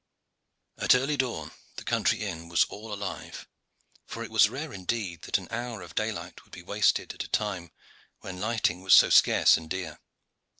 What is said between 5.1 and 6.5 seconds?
that an hour of daylight